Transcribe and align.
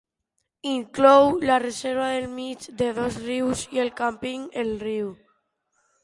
Inclou 0.75 1.25
la 1.49 1.57
reserva 1.63 2.07
del 2.11 2.25
Mig 2.37 2.65
de 2.79 2.87
dos 2.99 3.19
Rius 3.25 3.61
i 3.77 3.83
el 3.83 3.91
càmping 3.99 4.47
El 4.63 4.71
Riu. 4.85 5.13